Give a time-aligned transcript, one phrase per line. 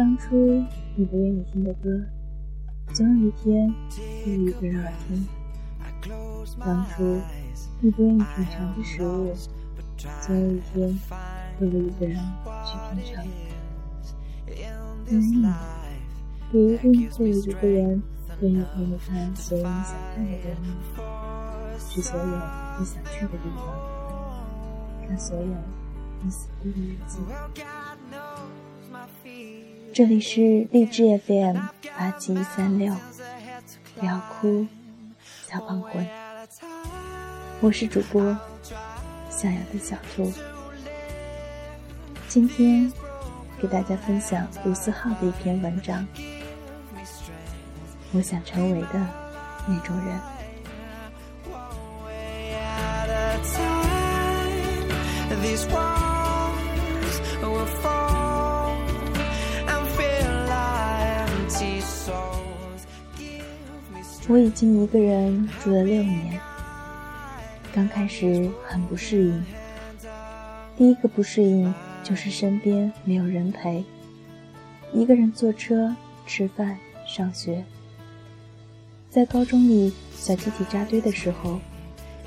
[0.00, 0.34] 当初
[0.96, 1.90] 你不愿意听的歌，
[2.94, 3.70] 总有一天
[4.24, 5.26] 会为一个人来听；
[6.58, 7.20] 当初
[7.82, 9.34] 你不愿意品尝的食物，
[10.22, 10.98] 总有一天
[11.58, 12.16] 会为一个人
[12.64, 13.22] 去品尝。
[15.06, 15.44] 而你，
[16.52, 18.02] 也一定会有一个人
[18.40, 20.66] 愿意陪你看所有你想看的电影，
[21.90, 23.60] 去所有你想去的地方，
[25.06, 25.44] 看所有
[26.22, 27.18] 你死过的日子。
[29.92, 31.56] 这里是荔枝 FM
[31.98, 32.94] 八七三六，
[33.98, 34.66] 不要哭，
[35.48, 36.06] 小胖魂。
[37.60, 38.22] 我是主播
[39.28, 40.32] 向阳的小兔，
[42.28, 42.90] 今天
[43.60, 46.06] 给大家分享卢思浩的一篇文章。
[48.12, 49.06] 我想成为的
[49.66, 50.20] 那种人。
[64.30, 66.40] 我已经一个人住了六年，
[67.74, 69.44] 刚开始很不适应。
[70.76, 73.84] 第一个不适应就是身边没有人陪，
[74.92, 75.92] 一个人坐车、
[76.28, 77.64] 吃饭、上学。
[79.10, 81.58] 在高中里小集体扎堆的时候，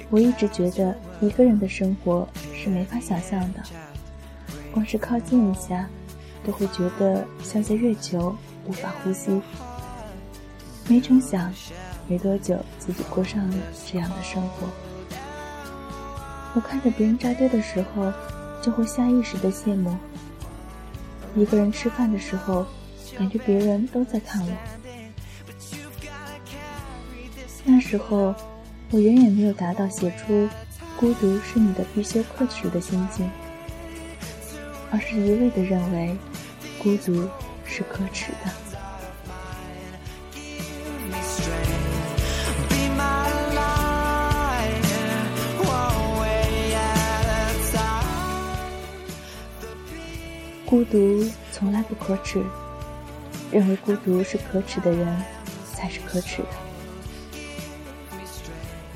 [0.10, 3.64] 我一直觉得一个人的生活是没法想象的，
[4.74, 5.88] 光是靠近一下，
[6.46, 8.36] 都会觉得像在月球，
[8.68, 9.42] 无法呼吸。
[10.86, 11.50] 没成想。
[12.08, 13.56] 没多久，自己过上了
[13.88, 14.68] 这样的生活。
[16.54, 18.12] 我看着别人扎堆的时候，
[18.62, 19.98] 就会下意识的羡慕。
[21.36, 22.66] 一个人吃饭的时候，
[23.18, 24.52] 感觉别人都在看我。
[27.64, 28.36] 那时候，
[28.92, 30.48] 我远远没有达到写出
[31.00, 33.28] “孤独是你的必修课”时的心境，
[34.92, 36.16] 而是一味的认为，
[36.78, 37.28] 孤独
[37.66, 38.63] 是可耻的。
[50.74, 52.44] 孤独从来不可耻，
[53.52, 55.24] 认为孤独是可耻的人，
[55.72, 56.48] 才是可耻的。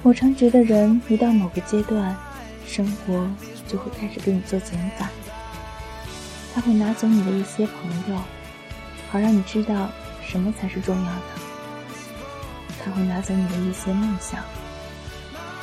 [0.02, 2.18] 我常觉得，人一到某个阶段，
[2.66, 3.30] 生活
[3.68, 5.08] 就会开始给你做减法。
[6.56, 8.20] 他会拿走你的一些朋友，
[9.12, 9.88] 好让你知道
[10.28, 11.22] 什么才是重要的；
[12.84, 14.42] 他会拿走你的一些梦想，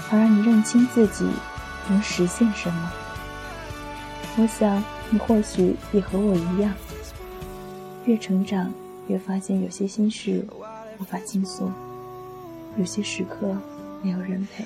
[0.09, 1.29] 好让你认清自己
[1.89, 2.93] 能实现什么。
[4.37, 4.81] 我想。
[5.11, 6.73] 你或许也和我一样，
[8.05, 8.73] 越成长
[9.07, 10.45] 越发现有些心事
[10.99, 11.71] 无法倾诉，
[12.77, 13.57] 有些时刻
[14.03, 14.65] 没有人陪，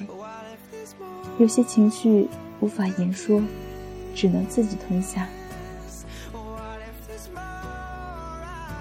[1.39, 2.29] 有些情绪
[2.61, 3.43] 无法言说，
[4.15, 5.29] 只能自己吞下。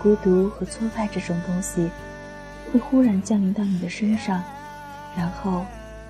[0.02, 1.90] 孤独和挫败这种东西，
[2.72, 4.42] 会忽然降临到你的身上，
[5.18, 5.66] 然后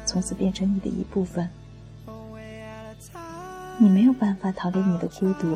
[0.06, 1.50] 从此变成你的一部分。
[3.80, 5.56] 你没有办法逃离你的孤独，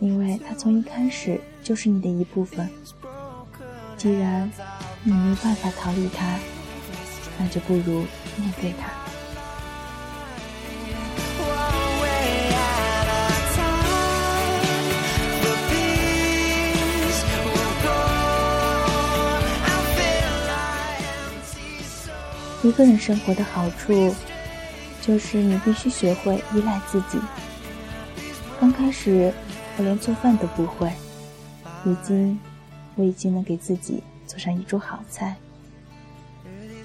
[0.00, 2.66] 因为它从一开始就是你的一部分。
[3.98, 4.50] 既然
[5.02, 6.38] 你没办法逃离它，
[7.38, 8.06] 那就不如
[8.36, 8.90] 面对它。
[22.62, 24.14] 一个人生活的好处。
[25.00, 27.18] 就是你必须学会依赖自己。
[28.60, 29.32] 刚开始，
[29.76, 30.92] 我连做饭都不会，
[31.84, 32.38] 如今，
[32.96, 35.36] 我已经能给自己做上一桌好菜。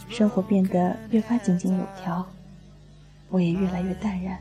[0.09, 2.25] 生活变得越发井井有条，
[3.29, 4.38] 我也越来越淡然，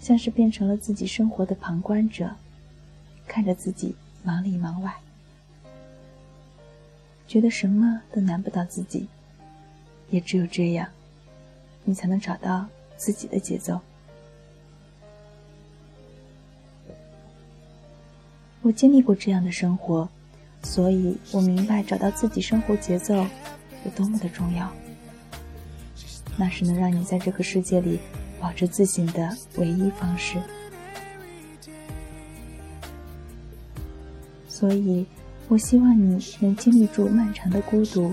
[0.00, 2.30] 像是变成了自己生活的旁观者，
[3.28, 4.94] 看着自己忙里忙外，
[7.28, 9.06] 觉得什么都难不倒自己，
[10.08, 10.88] 也只有这样。
[11.86, 12.66] 你才能找到
[12.98, 13.80] 自己的节奏。
[18.60, 20.06] 我经历过这样的生活，
[20.62, 24.70] 所以我明白找到自己生活节奏有多么的重要。
[26.36, 28.00] 那是能让你在这个世界里
[28.40, 30.38] 保持自信的唯一方式。
[34.48, 35.06] 所以，
[35.48, 38.12] 我希望你能经历住漫长的孤独，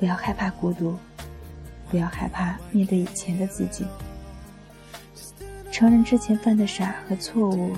[0.00, 0.96] 不要害怕孤独。
[1.92, 3.84] 不要害怕面对以前的自己，
[5.70, 7.76] 承认之前犯的傻和错误，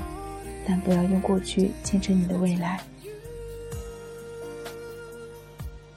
[0.65, 2.81] 但不要用过去牵扯你的未来。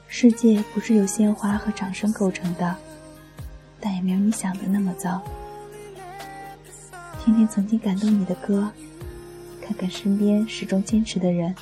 [0.08, 2.74] 世界不是由鲜花和掌声构成的，
[3.78, 5.22] 但也没有你想的那么糟。
[7.24, 8.68] 听听曾经感动你的歌，
[9.62, 11.54] 看看身边始终坚持的人，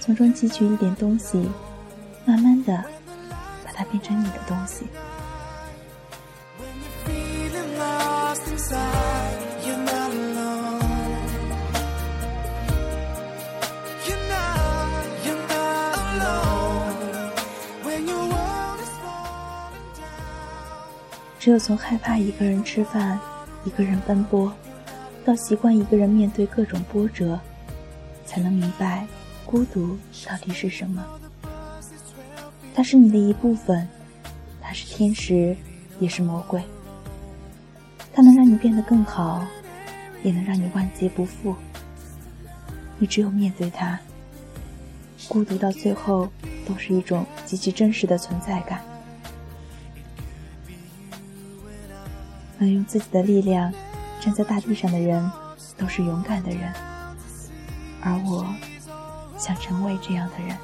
[0.00, 1.48] 从中汲取一点东西，
[2.24, 2.84] 慢慢的
[3.78, 4.88] 它变成你的东西。
[21.38, 23.18] 只有从害怕一个人吃饭、
[23.64, 24.52] 一个人奔波，
[25.24, 27.38] 到习惯一个人面对各种波折，
[28.26, 29.06] 才能明白
[29.46, 29.96] 孤独
[30.26, 31.06] 到底是什么。
[32.78, 33.88] 它是你的一部分，
[34.60, 35.56] 它是天使，
[35.98, 36.62] 也是魔鬼。
[38.14, 39.44] 它能让你变得更好，
[40.22, 41.56] 也能让你万劫不复。
[42.96, 43.98] 你只有面对它，
[45.28, 46.28] 孤独到最后
[46.64, 48.80] 都是一种极其真实的存在感。
[52.58, 53.72] 能用自己的力量
[54.20, 55.28] 站在大地上的人，
[55.76, 56.72] 都是勇敢的人，
[58.00, 58.46] 而我
[59.36, 60.56] 想成为这样的人。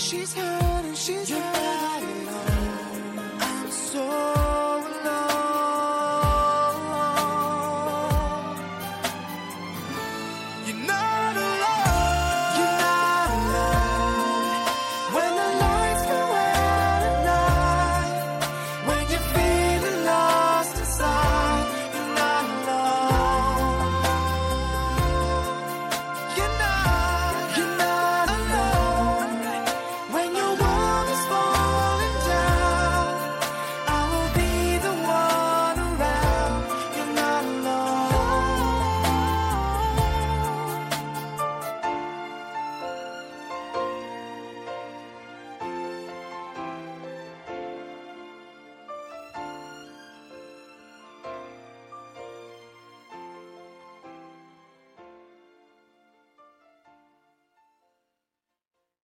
[0.00, 1.79] She's hurt and she's hurt.